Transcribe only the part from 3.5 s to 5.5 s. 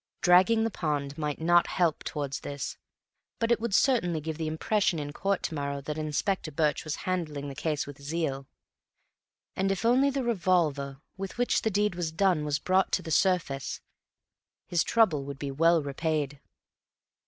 it would certainly give the impression in court